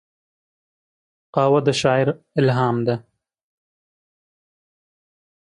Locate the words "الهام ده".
2.39-2.95